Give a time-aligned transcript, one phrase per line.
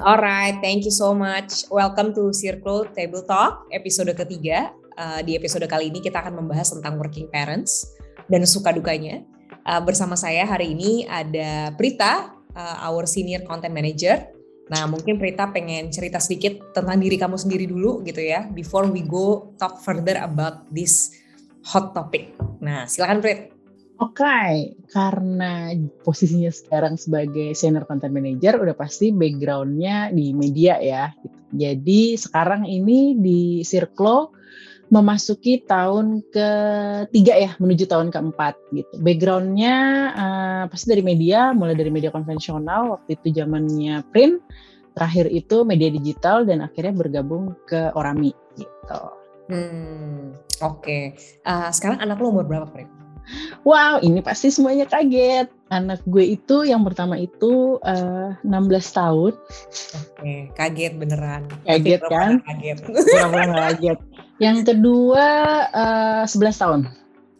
[0.00, 1.68] Alright, thank you so much.
[1.68, 4.72] Welcome to Circle Table Talk, episode ketiga.
[4.96, 7.84] Uh, di episode kali ini kita akan membahas tentang working parents
[8.32, 9.20] dan suka dukanya.
[9.68, 14.24] Uh, bersama saya hari ini ada Prita, uh, our senior content manager.
[14.72, 19.04] Nah, mungkin Prita pengen cerita sedikit tentang diri kamu sendiri dulu gitu ya, before we
[19.04, 21.12] go talk further about this
[21.60, 22.32] hot topic.
[22.64, 23.52] Nah, silakan Prit.
[24.00, 24.80] Oke, okay.
[24.88, 31.12] karena posisinya sekarang sebagai senior content manager, udah pasti backgroundnya di media ya.
[31.52, 34.32] Jadi sekarang ini di Circlo
[34.88, 38.94] memasuki tahun ketiga ya, menuju tahun keempat gitu.
[39.04, 39.76] Backgroundnya
[40.16, 44.40] uh, pasti dari media, mulai dari media konvensional, waktu itu zamannya print,
[44.96, 49.02] terakhir itu media digital, dan akhirnya bergabung ke Orami gitu.
[49.52, 50.32] Hmm,
[50.64, 50.80] oke.
[50.80, 51.02] Okay.
[51.44, 52.90] Uh, sekarang anak lo umur berapa, Print?
[53.62, 55.52] Wow, ini pasti semuanya kaget.
[55.70, 59.32] Anak gue itu yang pertama itu uh, eh, 16 tahun.
[60.18, 61.46] Oke, kaget beneran.
[61.62, 62.42] Kaget kan?
[62.42, 62.78] Kaget.
[62.82, 63.98] Pura-pura kaget.
[64.40, 65.26] Yang kedua
[65.70, 66.80] uh, eh, 11 tahun.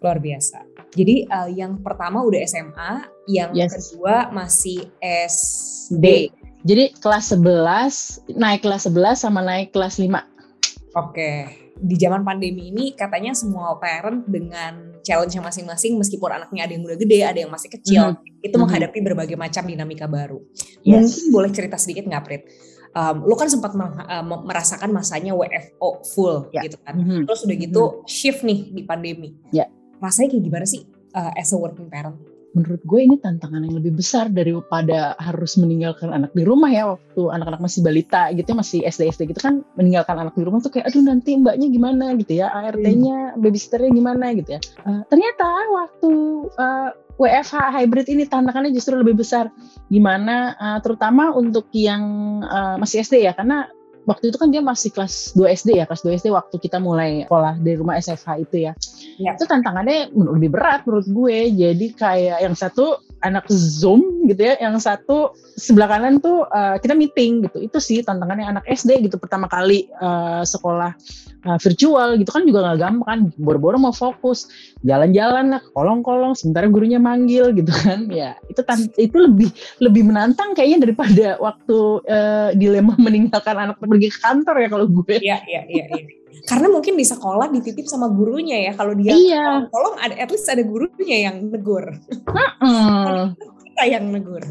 [0.01, 0.63] Luar biasa.
[0.95, 2.93] Jadi uh, yang pertama udah SMA,
[3.31, 3.71] yang yes.
[3.75, 6.35] kedua masih SD.
[6.67, 10.13] Jadi kelas 11, naik kelas 11 sama naik kelas 5.
[10.99, 11.70] Oke.
[11.81, 16.99] Di zaman pandemi ini katanya semua parent dengan challenge masing-masing meskipun anaknya ada yang udah
[17.01, 18.45] gede, ada yang masih kecil, mm-hmm.
[18.45, 18.61] itu mm-hmm.
[18.61, 20.39] menghadapi berbagai macam dinamika baru.
[20.85, 21.09] Yes.
[21.09, 22.43] Mungkin boleh cerita sedikit nggak, Prit?
[22.91, 26.67] Um, lo kan sempat uh, merasakan masanya WFO full yeah.
[26.67, 26.99] gitu kan.
[26.99, 27.23] Mm-hmm.
[27.25, 28.07] Terus udah gitu mm-hmm.
[28.07, 29.31] shift nih di pandemi.
[29.55, 29.71] Yeah.
[30.03, 30.85] Rasanya kayak gimana sih
[31.17, 32.19] uh, as a working parent?
[32.51, 37.23] Menurut gue ini tantangan yang lebih besar daripada harus meninggalkan anak di rumah ya waktu
[37.31, 40.91] anak-anak masih balita gitu masih SD SD gitu kan meninggalkan anak di rumah tuh kayak
[40.91, 42.13] aduh nanti mbaknya gimana?
[42.19, 44.61] gitu ya ART-nya babysitternya gimana gitu ya.
[44.83, 46.11] Uh, ternyata waktu
[46.59, 49.53] uh, eh, WFH hybrid ini tantangannya justru lebih besar.
[49.93, 52.03] Gimana uh, terutama untuk yang
[52.43, 53.71] uh, masih SD ya karena
[54.11, 57.23] waktu itu kan dia masih kelas 2 SD ya, kelas 2 SD waktu kita mulai
[57.31, 58.73] sekolah dari rumah SFH itu ya.
[59.23, 59.39] ya.
[59.39, 61.39] Itu tantangannya lebih berat menurut gue.
[61.55, 66.97] Jadi kayak yang satu anak Zoom gitu ya, yang satu sebelah kanan tuh uh, kita
[66.97, 67.59] meeting gitu.
[67.61, 70.97] Itu sih tantangannya anak SD gitu pertama kali uh, sekolah
[71.47, 73.21] uh, virtual gitu kan juga nggak gampang kan.
[73.37, 74.49] Boro-boro mau fokus,
[74.85, 78.09] jalan-jalan lah, kolong-kolong sementara gurunya manggil gitu kan.
[78.11, 78.61] Ya, itu
[78.97, 79.49] itu lebih
[79.81, 85.17] lebih menantang kayaknya daripada waktu uh, dilema meninggalkan anak pergi ke kantor ya kalau gue.
[85.21, 86.20] Iya, iya, iya, iya.
[86.47, 88.73] Karena mungkin di sekolah dititip sama gurunya ya.
[88.75, 89.67] Kalau dia iya.
[89.71, 91.95] tolong ada at least ada gurunya yang negur.
[92.27, 93.35] Uh-uh.
[93.81, 94.45] Kita yang negur.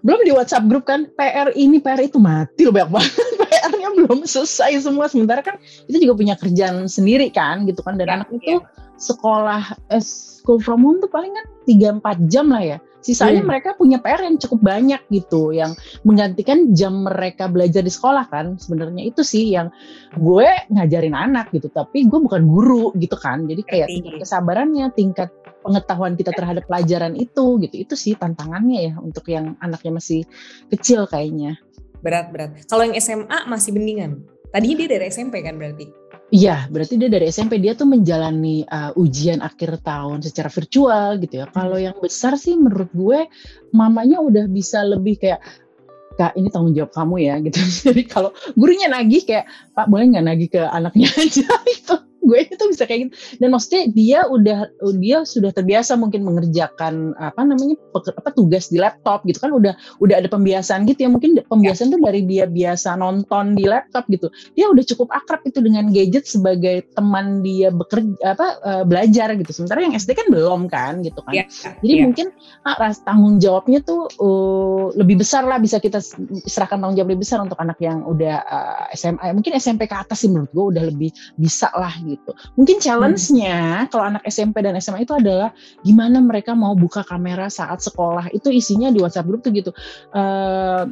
[0.00, 3.12] Belum di WhatsApp grup kan PR ini PR itu mati loh banyak banget.
[3.44, 5.04] PR-nya belum selesai semua.
[5.12, 8.00] Sementara kan itu juga punya kerjaan sendiri kan gitu kan.
[8.00, 8.64] Dan ya, anak itu ya.
[8.96, 13.48] sekolah eh, school from home tuh paling kan 3-4 jam lah ya Sisanya hmm.
[13.48, 18.58] mereka punya PR yang cukup banyak gitu, yang menggantikan jam mereka belajar di sekolah kan.
[18.58, 19.70] Sebenarnya itu sih yang
[20.18, 23.46] gue ngajarin anak gitu, tapi gue bukan guru gitu kan.
[23.46, 25.30] Jadi kayak tingkat kesabarannya, tingkat
[25.62, 27.74] pengetahuan kita terhadap pelajaran itu gitu.
[27.74, 30.24] Itu sih tantangannya ya untuk yang anaknya masih
[30.70, 31.58] kecil kayaknya.
[32.00, 32.50] Berat berat.
[32.70, 34.22] Kalau yang SMA masih mendingan.
[34.48, 36.08] Tadinya dia dari SMP kan berarti?
[36.28, 41.40] Iya, berarti dia dari SMP dia tuh menjalani uh, ujian akhir tahun secara virtual gitu
[41.40, 41.46] ya.
[41.48, 43.28] Kalau yang besar sih menurut gue
[43.72, 45.40] mamanya udah bisa lebih kayak
[46.18, 47.58] kak ini tanggung jawab kamu ya gitu.
[47.88, 51.96] Jadi kalau gurunya nagih kayak pak boleh nggak nagih ke anaknya aja itu
[52.28, 54.58] gue itu bisa kayak gitu dan maksudnya dia udah
[55.00, 59.72] dia sudah terbiasa mungkin mengerjakan apa namanya apa tugas di laptop gitu kan udah
[60.04, 61.92] udah ada pembiasaan gitu ya mungkin pembiasaan ya.
[61.96, 66.28] tuh dari dia biasa nonton di laptop gitu dia udah cukup akrab itu dengan gadget
[66.28, 71.24] sebagai teman dia bekerja apa uh, belajar gitu sementara yang SD kan belum kan gitu
[71.24, 71.44] kan ya.
[71.80, 72.02] jadi ya.
[72.04, 72.26] mungkin
[72.68, 76.02] ah, tanggung jawabnya tuh uh, lebih besar lah bisa kita
[76.46, 79.96] serahkan tanggung jawab lebih besar untuk anak yang udah uh, eh, SMA mungkin SMP ke
[79.96, 82.17] atas sih menurut gue udah lebih bisa lah gitu.
[82.54, 83.88] Mungkin challenge-nya hmm.
[83.88, 85.50] kalau anak SMP dan SMA itu adalah
[85.80, 88.28] gimana mereka mau buka kamera saat sekolah.
[88.30, 89.70] Itu isinya di WhatsApp grup tuh gitu.
[90.12, 90.88] Uh,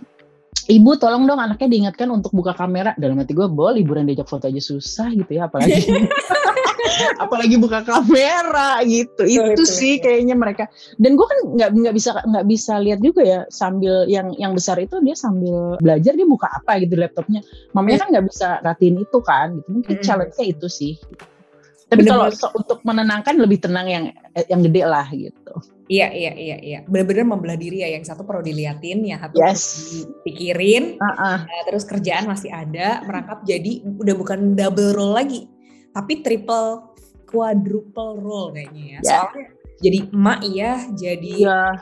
[0.67, 2.91] Ibu tolong dong anaknya diingatkan untuk buka kamera.
[2.99, 5.79] Dalam hati gue, boleh liburan diajak foto aja susah gitu ya, apalagi
[7.23, 9.23] apalagi buka kamera gitu.
[9.27, 10.71] Itu, itu sih kayaknya mereka.
[10.97, 14.79] Dan gue kan nggak nggak bisa nggak bisa lihat juga ya sambil yang yang besar
[14.81, 17.41] itu dia sambil belajar dia buka apa gitu laptopnya.
[17.75, 19.61] Mamanya kan nggak bisa ratiin itu kan.
[19.61, 19.69] Gitu.
[19.71, 20.93] Mungkin challenge-nya itu sih.
[21.87, 24.05] Tapi kalau so, untuk menenangkan lebih tenang yang
[24.51, 25.55] yang gede lah gitu.
[25.87, 26.79] Iya iya iya iya.
[26.83, 27.95] Benar-benar membelah diri ya.
[27.95, 29.63] Yang satu perlu diliatin, ya satu yes.
[29.95, 30.99] dipikirin.
[30.99, 31.39] Uh -uh.
[31.47, 35.47] Uh, terus kerjaan masih ada, merangkap jadi udah bukan double role lagi,
[35.95, 36.91] tapi triple
[37.31, 38.99] quadruple role kayaknya ya.
[38.99, 39.03] Yeah.
[39.07, 39.47] Soalnya
[39.77, 41.73] jadi emak iya, jadi yeah.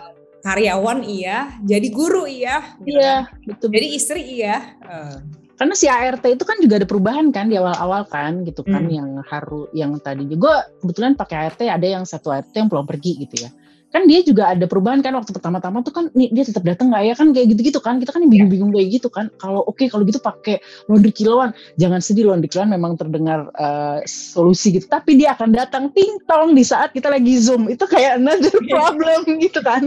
[0.44, 2.76] karyawan iya, jadi guru iya.
[2.84, 3.48] Gitu iya, kan.
[3.48, 3.68] betul.
[3.72, 4.56] Jadi istri iya.
[4.84, 5.43] Uh.
[5.54, 8.94] Karena si ART itu kan juga ada perubahan kan di awal-awal kan gitu kan hmm.
[8.94, 10.26] yang harus yang tadi.
[10.26, 13.50] Juga kebetulan pakai ART ada yang satu ART yang pulang pergi gitu ya.
[13.94, 17.02] Kan dia juga ada perubahan kan waktu pertama-tama tuh kan nih dia tetap datang nggak
[17.06, 17.14] ya?
[17.14, 19.30] Kan kayak gitu-gitu kan kita kan bingung-bingung kayak gitu kan.
[19.38, 20.58] Kalau oke okay, kalau gitu pakai
[20.90, 21.54] laundry kiloan.
[21.78, 24.90] Jangan sedih laundry kiloan memang terdengar uh, solusi gitu.
[24.90, 27.70] Tapi dia akan datang tingtong di saat kita lagi zoom.
[27.70, 28.74] Itu kayak another iya.
[28.74, 29.86] problem gitu kan.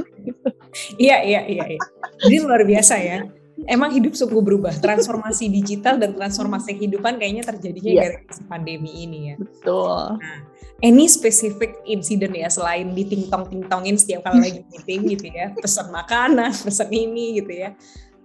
[0.95, 1.81] Iya iya iya iya.
[2.23, 3.27] Jadi luar biasa ya
[3.67, 4.73] emang hidup sungguh berubah.
[4.79, 8.03] Transformasi digital dan transformasi kehidupan kayaknya terjadinya yeah.
[8.17, 8.17] gara
[8.47, 9.35] pandemi ini ya.
[9.35, 10.17] Betul.
[10.17, 10.39] Nah,
[10.79, 15.91] any specific incident ya selain di tingtong tingtongin setiap kali lagi meeting gitu ya, pesan
[15.91, 17.75] makanan, pesan ini gitu ya.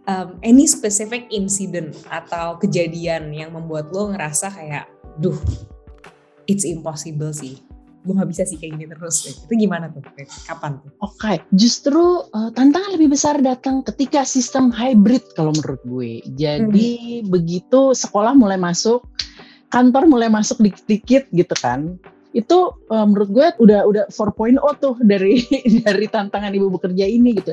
[0.03, 4.91] Um, any specific incident atau kejadian yang membuat lo ngerasa kayak,
[5.23, 5.39] duh,
[6.51, 7.63] it's impossible sih
[8.03, 10.03] gue gak bisa sih kayak gini terus itu gimana tuh
[10.51, 11.39] kapan tuh oke okay.
[11.55, 16.91] justru uh, tantangan lebih besar datang ketika sistem hybrid kalau menurut gue jadi
[17.23, 17.31] hmm.
[17.31, 19.07] begitu sekolah mulai masuk
[19.71, 21.97] kantor mulai masuk dikit-dikit gitu kan
[22.33, 25.45] itu uh, menurut gue udah udah 4.0 tuh dari
[25.85, 27.53] dari tantangan ibu bekerja ini gitu.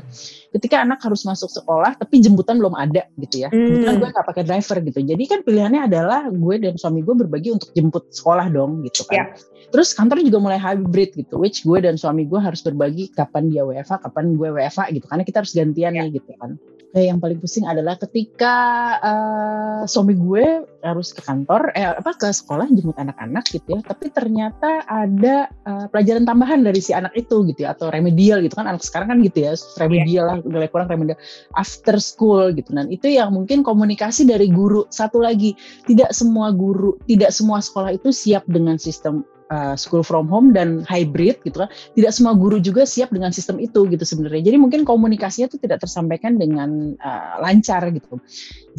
[0.55, 3.49] Ketika anak harus masuk sekolah tapi jemputan belum ada gitu ya.
[3.51, 3.83] Hmm.
[3.83, 4.99] Kebetulan gue gak pakai driver gitu.
[5.03, 9.15] Jadi kan pilihannya adalah gue dan suami gue berbagi untuk jemput sekolah dong gitu kan.
[9.15, 9.27] Yeah.
[9.69, 13.61] Terus kantor juga mulai hybrid gitu, which gue dan suami gue harus berbagi kapan dia
[13.61, 15.05] WFA, kapan gue WFA gitu.
[15.05, 16.07] Karena kita harus gantian yeah.
[16.07, 16.57] nih gitu kan
[16.97, 18.55] eh, yang paling pusing adalah ketika
[19.01, 23.79] uh, suami gue harus ke kantor eh apa ke sekolah jemput anak-anak gitu ya.
[23.85, 28.57] Tapi ternyata ada uh, pelajaran tambahan dari si anak itu gitu ya atau remedial gitu
[28.57, 28.65] kan.
[28.65, 31.19] Anak sekarang kan gitu ya remedial lah nilai kurang remedial.
[31.53, 32.73] After school gitu.
[32.73, 35.53] Dan itu yang mungkin komunikasi dari guru satu lagi.
[35.85, 40.85] Tidak semua guru tidak semua sekolah itu siap dengan sistem uh, school from home dan
[40.85, 41.69] hybrid gitu kan.
[41.69, 44.53] Tidak semua guru juga siap dengan sistem itu gitu sebenarnya.
[44.53, 48.21] Jadi mungkin komunikasinya itu tidak tersampaikan dengan uh, lancar gitu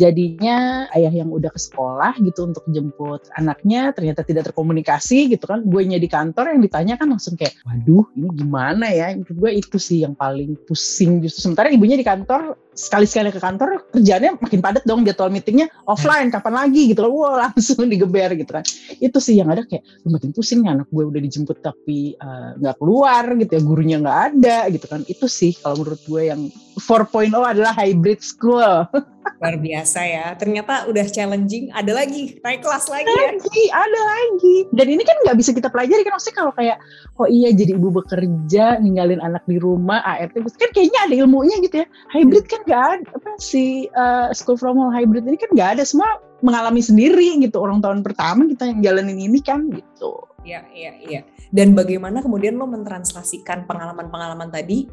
[0.00, 5.61] jadinya ayah yang udah ke sekolah gitu untuk jemput anaknya ternyata tidak terkomunikasi gitu kan.
[5.69, 9.12] Gue di kantor yang ditanya kan langsung kayak waduh ini gimana ya?
[9.12, 11.50] Menurut gue itu sih yang paling pusing justru.
[11.50, 16.55] Sementara ibunya di kantor sekali-sekali ke kantor kerjanya makin padat dong jadwal meetingnya offline kapan
[16.64, 17.12] lagi gitu loh.
[17.20, 18.64] Wow langsung digeber gitu kan.
[18.96, 22.79] Itu sih yang ada kayak makin pusing anak gue udah dijemput tapi eh, nggak uh,
[22.81, 25.05] keluar gitu ya gurunya nggak ada gitu kan.
[25.05, 26.41] Itu sih kalau menurut gue yang
[26.81, 28.88] 4.0 adalah hybrid school
[29.40, 30.26] luar biasa ya.
[30.37, 31.72] Ternyata udah challenging.
[31.72, 32.37] Ada lagi?
[32.44, 33.32] Naik kelas lagi ya?
[33.37, 34.56] Lagi, ada lagi.
[34.76, 36.12] Dan ini kan nggak bisa kita pelajari kan?
[36.17, 36.76] Maksudnya kalau kayak
[37.17, 41.84] oh iya jadi ibu bekerja ninggalin anak di rumah ART kan kayaknya ada ilmunya gitu
[41.84, 41.87] ya.
[42.12, 45.82] Hybrid kan nggak ada apa sih uh, school from home hybrid ini kan nggak ada.
[45.88, 47.56] Semua mengalami sendiri gitu.
[47.61, 50.31] Orang tahun pertama kita yang jalanin ini kan gitu.
[50.40, 51.20] Iya, iya, iya.
[51.52, 54.88] Dan bagaimana kemudian lo mentranslasikan pengalaman-pengalaman tadi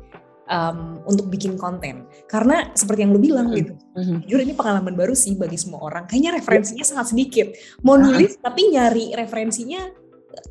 [0.48, 3.60] um, untuk bikin konten karena seperti yang lu bilang mm-hmm.
[3.62, 4.18] gitu mm-hmm.
[4.28, 6.90] jujur ini pengalaman baru sih bagi semua orang kayaknya referensinya yeah.
[6.90, 7.48] sangat sedikit
[7.84, 8.46] mau nulis uh-huh.
[8.48, 9.92] tapi nyari referensinya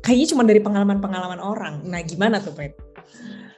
[0.01, 2.77] kayaknya cuma dari pengalaman-pengalaman orang nah gimana tuh Pet?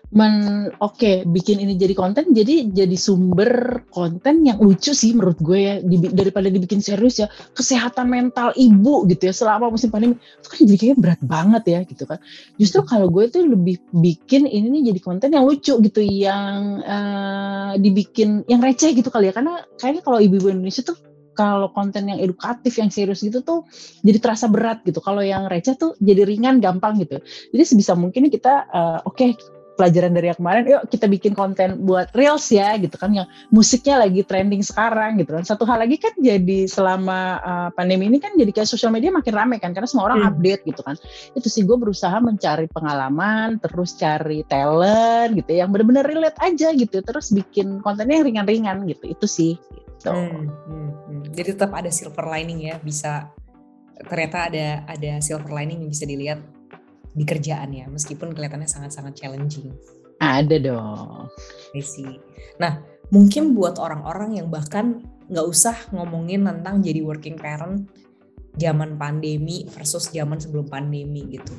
[0.10, 5.38] Men oke okay, bikin ini jadi konten jadi jadi sumber konten yang lucu sih menurut
[5.38, 5.76] gue ya.
[5.86, 10.18] Di, daripada dibikin serius ya kesehatan mental ibu gitu ya selama musim pandemi.
[10.18, 12.18] Itu kan jadi kayak berat banget ya gitu kan.
[12.58, 17.78] Justru kalau gue tuh lebih bikin ini nih jadi konten yang lucu gitu yang uh,
[17.78, 19.34] dibikin yang receh gitu kali ya.
[19.38, 20.98] Karena kayaknya kalau ibu-ibu Indonesia tuh
[21.38, 23.64] kalau konten yang edukatif yang serius gitu tuh
[24.02, 25.00] jadi terasa berat gitu.
[25.00, 27.22] Kalau yang receh tuh jadi ringan gampang gitu.
[27.54, 29.38] Jadi sebisa mungkin kita uh, oke okay,
[29.80, 34.04] pelajaran dari yang kemarin yuk kita bikin konten buat reels ya gitu kan yang musiknya
[34.04, 38.36] lagi trending sekarang gitu kan satu hal lagi kan jadi selama uh, pandemi ini kan
[38.36, 40.30] jadi kayak sosial media makin rame kan karena semua orang hmm.
[40.36, 41.00] update gitu kan
[41.32, 46.76] itu sih gue berusaha mencari pengalaman terus cari talent gitu ya, yang benar-benar relate aja
[46.76, 50.12] gitu terus bikin kontennya yang ringan-ringan gitu itu sih gitu.
[50.12, 51.22] Hmm, hmm, hmm.
[51.32, 53.32] jadi tetap ada silver lining ya bisa
[54.12, 56.40] ternyata ada ada silver lining yang bisa dilihat
[57.14, 59.74] di kerjaan ya, meskipun kelihatannya sangat-sangat challenging.
[60.20, 61.32] Ada dong.
[61.80, 62.20] sih.
[62.60, 67.88] Nah, mungkin buat orang-orang yang bahkan nggak usah ngomongin tentang jadi working parent
[68.60, 71.56] zaman pandemi versus zaman sebelum pandemi gitu.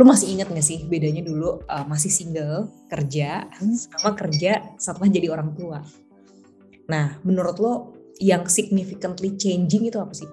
[0.00, 5.28] Lu masih inget gak sih bedanya dulu uh, masih single kerja sama kerja setelah jadi
[5.28, 5.84] orang tua?
[6.88, 7.74] Nah, menurut lo
[8.16, 10.28] yang significantly changing itu apa sih?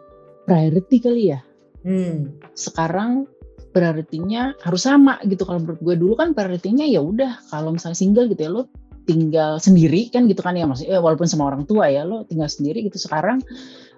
[0.47, 1.43] Priority kali ya.
[1.83, 2.39] Hmm.
[2.55, 3.27] Sekarang
[3.69, 5.45] prioritinya harus sama gitu.
[5.45, 8.63] Kalau menurut gue dulu kan prioritinya ya udah kalau misalnya single gitu ya lo
[9.05, 12.49] tinggal sendiri kan gitu kan ya maksudnya eh, walaupun sama orang tua ya lo tinggal
[12.49, 12.97] sendiri gitu.
[12.97, 13.41] Sekarang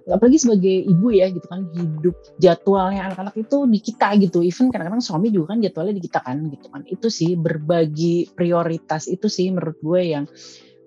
[0.10, 4.40] apalagi sebagai ibu ya gitu kan hidup jadwalnya anak-anak itu di kita gitu.
[4.44, 6.82] Even kadang-kadang suami juga kan jadwalnya di kita kan gitu kan.
[6.88, 10.26] Itu sih berbagi prioritas itu sih menurut gue yang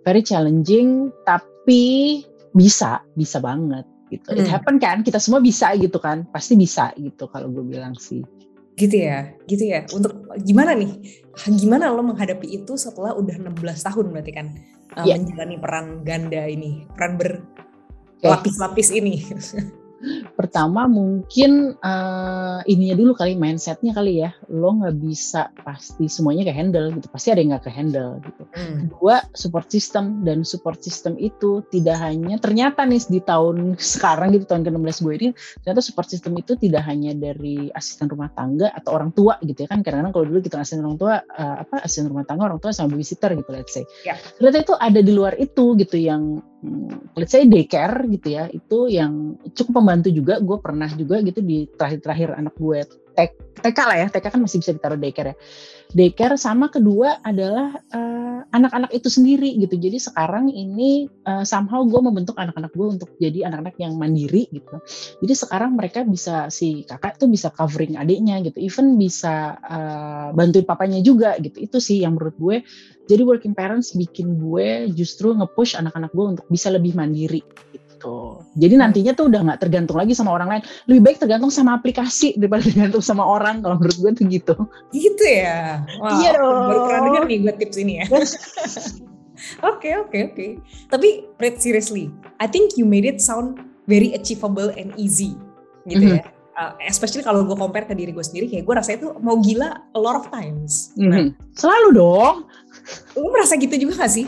[0.05, 2.23] very challenging tapi
[2.55, 4.29] bisa bisa banget gitu.
[4.31, 4.41] Hmm.
[4.41, 8.23] it happen kan kita semua bisa gitu kan pasti bisa gitu kalau gue bilang sih
[8.75, 10.99] gitu ya gitu ya untuk gimana nih
[11.59, 14.47] gimana lo menghadapi itu setelah udah 16 tahun berarti kan
[15.03, 15.19] yeah.
[15.19, 17.43] menjalani peran ganda ini peran ber
[18.25, 19.21] lapis-lapis ini?
[20.35, 24.31] Pertama mungkin uh, ininya dulu kali mindsetnya kali ya.
[24.51, 27.07] Lo nggak bisa pasti semuanya ke handle gitu.
[27.11, 28.43] Pasti ada yang nggak ke handle gitu.
[28.55, 28.89] Hmm.
[28.91, 34.49] Kedua support system dan support system itu tidak hanya ternyata nih di tahun sekarang gitu
[34.49, 35.29] tahun ke-16 gue ini
[35.63, 39.69] ternyata support system itu tidak hanya dari asisten rumah tangga atau orang tua gitu ya
[39.71, 39.81] kan.
[39.81, 42.95] Kadang-kadang kalau dulu kita asisten orang tua uh, apa asisten rumah tangga orang tua sama
[42.97, 43.85] babysitter gitu let's say.
[44.05, 44.21] Yeah.
[44.39, 46.45] Ternyata itu ada di luar itu gitu yang
[47.15, 50.41] let's say daycare gitu ya itu yang cukup membantu juga.
[50.43, 52.81] Gue pernah juga gitu di terakhir-terakhir anak gue
[53.15, 55.37] TK lah ya TK kan masih bisa ditaruh daycare ya.
[55.95, 59.79] Daycare sama kedua adalah uh, anak-anak itu sendiri gitu.
[59.79, 64.83] Jadi sekarang ini uh, somehow gue membentuk anak-anak gue untuk jadi anak-anak yang mandiri gitu.
[65.23, 68.59] Jadi sekarang mereka bisa si kakak tuh bisa covering adiknya gitu.
[68.59, 71.63] Even bisa uh, bantuin papanya juga gitu.
[71.63, 72.57] Itu sih yang menurut gue
[73.05, 78.41] jadi working parents bikin gue justru nge-push anak-anak gue untuk bisa lebih mandiri gitu.
[78.57, 80.63] Jadi nantinya tuh udah nggak tergantung lagi sama orang lain.
[80.89, 83.61] Lebih baik tergantung sama aplikasi daripada tergantung sama orang.
[83.61, 84.55] Kalau menurut gue tuh gitu.
[84.93, 85.85] Gitu ya.
[86.01, 86.21] Wow.
[86.21, 86.65] Iya dong.
[86.69, 88.07] Baru pernah denger nih gue tips ini ya.
[89.61, 90.47] Oke oke oke.
[90.89, 92.09] Tapi Red seriously,
[92.41, 95.37] I think you made it sound very achievable and easy
[95.85, 96.21] gitu mm -hmm.
[96.25, 99.39] ya uh, especially kalau gue compare ke diri gue sendiri kayak gue rasanya tuh mau
[99.43, 100.95] gila a lot of times.
[100.95, 101.27] Mm -hmm.
[101.59, 102.37] Selalu dong.
[103.17, 104.27] Lu merasa gitu juga gak sih?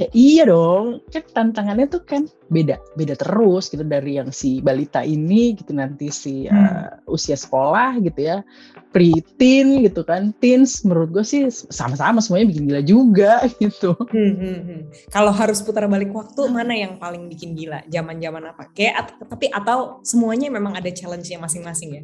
[0.00, 1.20] Ya iya dong, kan
[1.52, 6.48] tantangannya tuh kan beda, beda terus gitu dari yang si balita ini gitu nanti si
[6.48, 7.04] hmm.
[7.04, 8.40] uh, usia sekolah gitu ya,
[8.88, 13.92] preteen gitu kan, teens menurut gue sih sama-sama semuanya bikin gila juga gitu.
[13.92, 14.80] Hmm, hmm, hmm.
[15.12, 17.84] Kalau harus putar balik waktu mana yang paling bikin gila?
[17.92, 18.72] Zaman-zaman apa?
[18.72, 22.02] Kayak tapi atau semuanya memang ada challenge-nya masing-masing ya?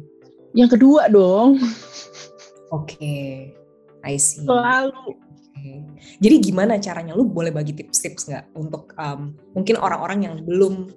[0.53, 1.57] Yang kedua dong.
[2.69, 3.29] Oke, okay.
[4.05, 4.45] I see.
[4.45, 5.28] Selalu
[6.19, 7.13] jadi gimana caranya?
[7.15, 10.91] Lu boleh bagi tips-tips nggak untuk um, mungkin orang-orang yang belum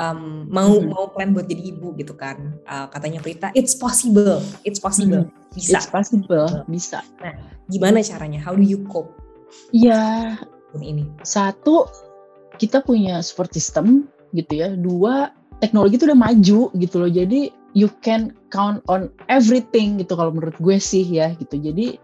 [0.00, 0.92] um, mau hmm.
[0.92, 2.56] mau plan buat jadi ibu gitu kan?
[2.68, 5.54] Uh, katanya Prita, it's possible, it's possible, hmm.
[5.56, 5.80] bisa.
[5.80, 7.00] It's possible, bisa.
[7.20, 7.34] Nah,
[7.68, 8.40] gimana caranya?
[8.40, 9.12] How do you cope?
[9.72, 10.36] Ya,
[10.76, 11.88] ini satu
[12.60, 14.72] kita punya support system gitu ya.
[14.76, 17.10] Dua teknologi itu udah maju gitu loh.
[17.10, 21.60] Jadi you can count on everything gitu kalau menurut gue sih ya gitu.
[21.60, 22.00] Jadi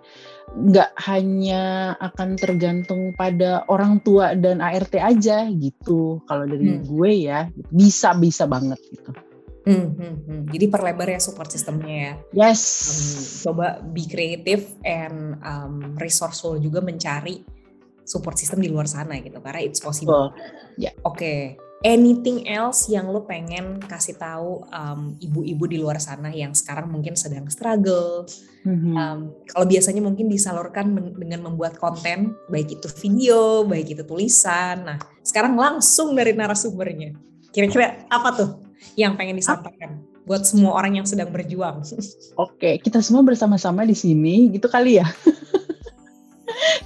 [0.53, 6.85] nggak hanya akan tergantung pada orang tua dan ART aja gitu kalau dari hmm.
[6.85, 9.17] gue ya bisa bisa banget gitu.
[9.63, 10.43] Hmm, hmm, hmm.
[10.53, 12.15] Jadi perlebar ya support sistemnya ya.
[12.37, 12.61] Yes.
[12.69, 17.41] Um, coba be creative and um, resourceful juga mencari
[18.05, 20.37] support system di luar sana gitu karena it's possible.
[20.77, 20.93] Ya.
[20.93, 20.95] Yeah.
[21.07, 21.17] Oke.
[21.17, 26.89] Okay anything else yang lo pengen kasih tahu um, ibu-ibu di luar sana yang sekarang
[26.89, 28.27] mungkin sedang struggle.
[28.63, 28.95] Mm-hmm.
[28.95, 34.87] um, kalau biasanya mungkin disalurkan dengan membuat konten baik itu video baik itu tulisan.
[34.87, 37.19] Nah sekarang langsung dari narasumbernya.
[37.51, 38.51] Kira-kira apa tuh
[38.95, 41.83] yang pengen disampaikan buat semua orang yang sedang berjuang?
[42.47, 45.07] Oke kita semua bersama-sama di sini gitu kali ya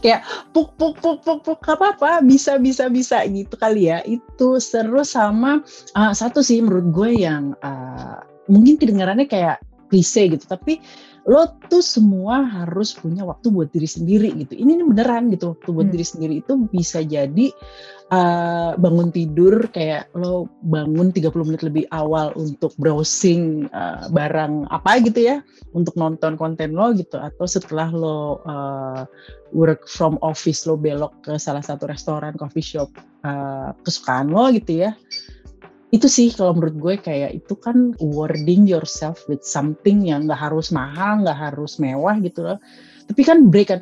[0.06, 0.22] kayak
[0.54, 4.06] puk puk puk puk puk apa apa bisa bisa bisa gitu kali ya.
[4.06, 5.66] Itu seru sama
[5.98, 9.58] uh, satu sih menurut gue yang uh, mungkin kedengarannya kayak
[9.90, 10.78] klise gitu tapi
[11.26, 15.68] lo tuh semua harus punya waktu buat diri sendiri gitu ini, ini beneran gitu waktu
[15.74, 15.94] buat hmm.
[15.98, 17.50] diri sendiri itu bisa jadi
[18.14, 25.02] uh, bangun tidur kayak lo bangun 30 menit lebih awal untuk browsing uh, barang apa
[25.02, 25.36] gitu ya
[25.74, 29.02] untuk nonton konten lo gitu atau setelah lo uh,
[29.50, 32.94] work from office lo belok ke salah satu restoran coffee shop
[33.26, 34.94] uh, kesukaan lo gitu ya
[35.94, 40.74] itu sih kalau menurut gue kayak itu kan wording yourself with something yang nggak harus
[40.74, 42.58] mahal nggak harus mewah gitu loh.
[43.06, 43.80] Tapi kan break kan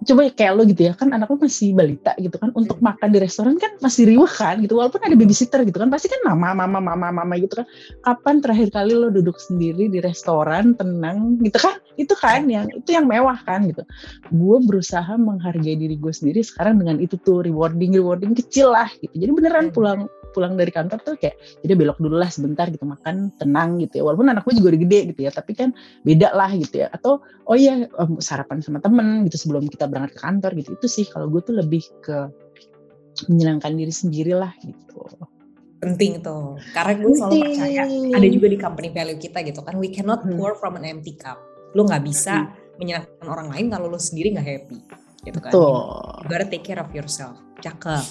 [0.00, 2.88] coba kayak lo gitu ya kan anak lo masih balita gitu kan untuk hmm.
[2.88, 6.24] makan di restoran kan masih riwah kan gitu walaupun ada babysitter gitu kan pasti kan
[6.24, 7.66] mama mama mama mama gitu kan.
[8.06, 11.76] Kapan terakhir kali lo duduk sendiri di restoran tenang gitu kan?
[12.00, 13.84] Itu kan yang itu yang mewah kan gitu.
[14.32, 19.12] Gue berusaha menghargai diri gue sendiri sekarang dengan itu tuh rewarding rewarding kecil lah gitu.
[19.12, 19.74] Jadi beneran hmm.
[19.74, 20.00] pulang
[20.30, 24.04] pulang dari kantor tuh kayak jadi belok dulu lah sebentar gitu makan tenang gitu ya.
[24.06, 25.70] Walaupun anak gue juga udah gede gitu ya tapi kan
[26.06, 26.88] beda lah gitu ya.
[26.94, 30.70] Atau oh iya um, sarapan sama temen gitu sebelum kita berangkat ke kantor gitu.
[30.78, 32.30] Itu sih kalau gue tuh lebih ke
[33.28, 35.04] menyenangkan diri sendiri lah gitu.
[35.80, 39.88] Penting tuh karena gue selalu percaya ada juga di company value kita gitu kan we
[39.88, 40.36] cannot hmm.
[40.36, 41.40] pour from an empty cup.
[41.76, 42.78] Lo nggak bisa hmm.
[42.80, 44.78] menyenangkan orang lain kalau lo sendiri nggak happy
[45.28, 45.52] gitu kan.
[45.52, 45.76] Betul.
[46.24, 47.36] you gotta take care of yourself.
[47.60, 48.04] Cakep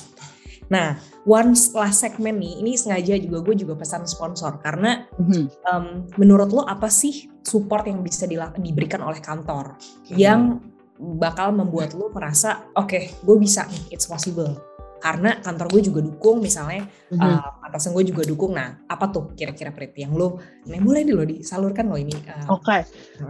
[0.70, 0.96] nah
[1.26, 5.46] one last segmen nih ini sengaja juga gue juga pesan sponsor karena hmm.
[5.66, 5.86] um,
[6.22, 9.76] menurut lo apa sih support yang bisa diberikan oleh kantor
[10.10, 10.18] hmm.
[10.18, 10.62] yang
[11.00, 14.60] bakal membuat lo merasa oke okay, gue bisa nih it's possible
[15.00, 17.24] karena kantor gue juga dukung misalnya mm-hmm.
[17.24, 21.16] uh, atasan gue juga dukung nah apa tuh kira-kira Prit yang lo nah mulai nih
[21.16, 22.82] lo disalurkan lo ini uh, oke okay.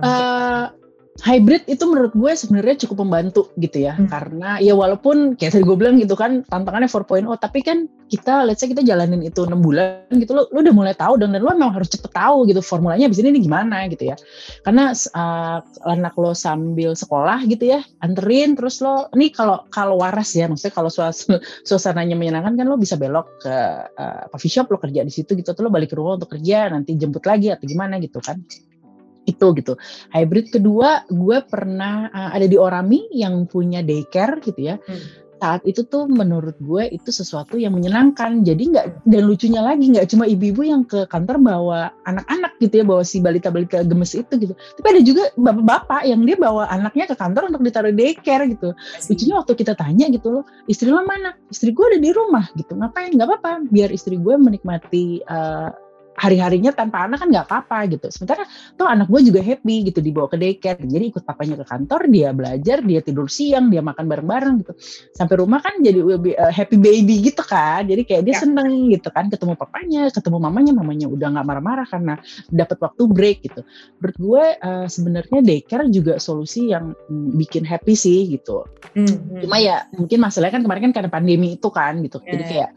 [0.02, 0.74] uh,
[1.24, 3.94] hybrid itu menurut gue sebenarnya cukup membantu gitu ya.
[4.00, 4.08] Hmm.
[4.08, 8.64] karena ya walaupun kayak tadi gue bilang gitu kan tantangannya 4.0 tapi kan kita let's
[8.64, 11.52] say kita jalanin itu enam bulan gitu lo, lo udah mulai tahu dan, dan lo
[11.54, 14.16] memang harus cepet tahu gitu formulanya abis ini, ini gimana gitu ya.
[14.66, 20.34] Karena uh, anak lo sambil sekolah gitu ya anterin terus lo ini kalau kalau waras
[20.34, 20.90] ya maksudnya kalau
[21.70, 23.56] suasananya menyenangkan kan lo bisa belok ke
[23.94, 26.72] uh, coffee shop lo kerja di situ gitu atau lo balik ke rumah untuk kerja
[26.72, 28.42] nanti jemput lagi atau gimana gitu kan
[29.30, 29.74] itu gitu.
[30.10, 34.76] Hybrid kedua, gue pernah uh, ada di Orami yang punya daycare gitu ya.
[34.82, 35.30] Hmm.
[35.40, 38.44] Saat itu tuh menurut gue itu sesuatu yang menyenangkan.
[38.44, 42.84] Jadi nggak dan lucunya lagi nggak cuma ibu-ibu yang ke kantor bawa anak-anak gitu ya,
[42.84, 44.52] bawa si balita-balita gemes itu gitu.
[44.52, 48.76] Tapi ada juga bapak-bapak yang dia bawa anaknya ke kantor untuk ditaruh daycare gitu.
[49.08, 51.32] Lucunya waktu kita tanya gitu loh, istri lo mana?
[51.48, 52.76] Istri gue ada di rumah gitu.
[52.76, 53.16] Ngapain?
[53.16, 53.64] Nggak apa-apa.
[53.72, 55.72] Biar istri gue menikmati uh,
[56.20, 58.08] hari-harinya tanpa anak kan nggak apa-apa gitu.
[58.12, 58.44] Sementara
[58.76, 60.84] tuh anak gue juga happy gitu dibawa ke daycare.
[60.84, 64.74] Jadi ikut papanya ke kantor, dia belajar, dia tidur siang, dia makan bareng-bareng gitu.
[65.16, 67.88] Sampai rumah kan jadi uh, happy baby gitu kan.
[67.88, 68.44] Jadi kayak dia ya.
[68.44, 72.14] seneng gitu kan ketemu papanya, ketemu mamanya, mamanya udah nggak marah-marah karena
[72.52, 73.62] dapat waktu break gitu.
[74.04, 78.68] Menurut gue uh, sebenarnya daycare juga solusi yang mm, bikin happy sih gitu.
[78.92, 79.48] Hmm, hmm.
[79.48, 82.20] Cuma ya mungkin masalahnya kan kemarin kan karena pandemi itu kan gitu.
[82.20, 82.50] Jadi ya.
[82.50, 82.70] kayak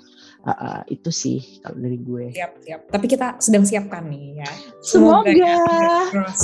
[0.42, 2.24] uh, uh, itu sih kalau dari gue.
[2.34, 2.80] Siap, siap.
[2.90, 4.50] Tapi kita sedang siapkan nih ya.
[4.82, 5.30] Semoga.
[5.30, 5.54] Semoga.
[6.10, 6.42] Terus,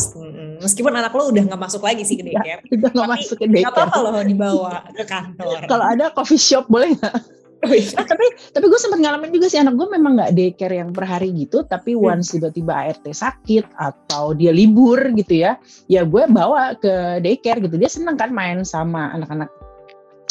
[0.62, 2.62] meskipun anak lo udah nggak masuk lagi sih ke daycare.
[2.70, 3.74] Udah nggak masuk ke daycare.
[3.74, 5.60] apa-apa loh dibawa ke kantor.
[5.66, 7.38] kalau ada coffee shop boleh nggak?
[7.58, 7.90] Oh, iya.
[7.90, 8.22] nah, tapi
[8.54, 11.66] tapi gue sempat ngalamin juga sih anak gue memang nggak daycare yang per hari gitu
[11.66, 12.06] tapi hmm.
[12.06, 15.58] once tiba-tiba ART sakit atau dia libur gitu ya
[15.90, 19.50] ya gue bawa ke daycare gitu dia seneng kan main sama anak-anak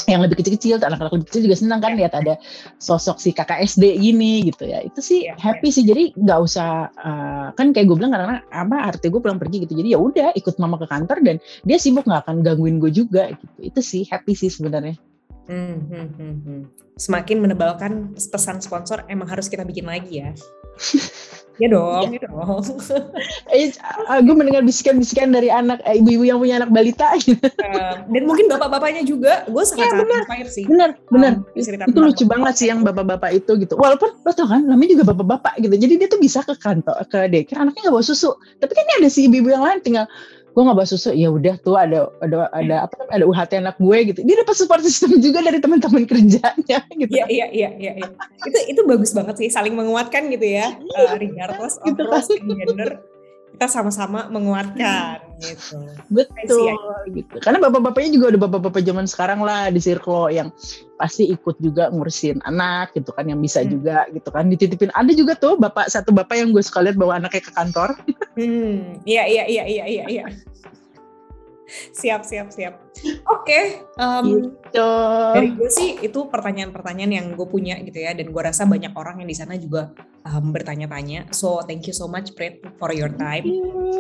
[0.08, 2.40] yang lebih kecil-kecil, anak-anak lebih kecil juga senang kan lihat ada
[2.80, 4.80] sosok si kakak SD gini gitu ya.
[4.80, 5.84] Itu sih happy sih.
[5.84, 9.76] Jadi nggak usah uh, kan kayak gue bilang karena apa arti gue pulang pergi gitu.
[9.76, 11.36] Jadi ya udah ikut mama ke kantor dan
[11.68, 13.60] dia sibuk nggak akan gangguin gue juga gitu.
[13.60, 14.96] Itu sih happy sih sebenarnya.
[15.48, 16.62] Hmm, hmm, hmm, hmm.
[16.96, 20.32] Semakin menebalkan pesan sponsor emang harus kita bikin lagi ya.
[21.58, 22.62] Ya dong, ya, ya dong.
[23.50, 23.74] Eh,
[24.22, 27.18] gue mendengar bisikan-bisikan dari anak eh, ibu-ibu yang punya anak balita.
[27.18, 30.66] uh, dan mungkin bapak-bapaknya juga, gue sangat ya, benar, sih.
[30.70, 31.34] Benar, benar.
[31.42, 33.74] Um, itu lucu banget sih yang bapak-bapak itu gitu.
[33.74, 35.74] Walaupun lo tau kan, namanya juga bapak-bapak gitu.
[35.74, 38.38] Jadi dia tuh bisa ke kantor, ke daycare, anaknya nggak bawa susu.
[38.62, 40.06] Tapi kan ini ada si ibu-ibu yang lain tinggal
[40.58, 43.98] gue nggak bawa susu ya udah tuh ada ada ada apa ada UHT anak gue
[44.10, 48.10] gitu dia dapat support system juga dari teman-teman kerjanya gitu iya iya iya iya ya.
[48.42, 52.26] itu itu bagus banget sih saling menguatkan gitu ya uh, regardless of gitu kan.
[52.58, 52.98] gender
[53.56, 55.82] kita sama-sama menguatkan gitu.
[56.12, 56.78] Betul
[57.14, 57.36] gitu.
[57.42, 60.54] Karena bapak-bapaknya juga udah bapak-bapak zaman sekarang lah di Sirklo yang
[60.98, 63.70] pasti ikut juga ngurusin anak gitu kan yang bisa hmm.
[63.70, 64.92] juga gitu kan dititipin.
[64.94, 67.98] Ada juga tuh bapak satu bapak yang gue suka lihat bawa anaknya ke kantor.
[68.38, 70.26] Hmm, iya iya iya iya iya iya
[71.92, 72.74] siap siap siap.
[73.30, 73.64] Oke okay,
[74.02, 74.26] um,
[74.56, 74.90] gitu.
[75.36, 79.22] dari gue sih itu pertanyaan-pertanyaan yang gue punya gitu ya dan gue rasa banyak orang
[79.22, 79.94] yang di sana juga
[80.26, 81.30] um, bertanya-tanya.
[81.36, 83.46] So thank you so much Prit for your time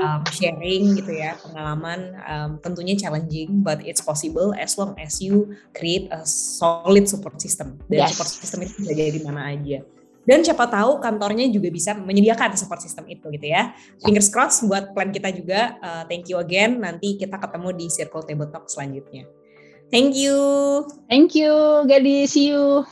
[0.01, 2.17] um, sharing gitu ya pengalaman.
[2.25, 7.77] Um, tentunya challenging but it's possible as long as you create a solid support system.
[7.91, 8.15] Dan yes.
[8.15, 9.84] support system itu bisa jadi di mana aja
[10.27, 13.71] dan siapa tahu kantornya juga bisa menyediakan support system itu gitu ya.
[14.03, 15.79] Fingers crossed buat plan kita juga.
[15.79, 16.83] Uh, thank you again.
[16.83, 19.23] Nanti kita ketemu di Circle Table Talk selanjutnya.
[19.87, 20.35] Thank you.
[21.07, 22.35] Thank you, Gadis.
[22.35, 22.83] See you.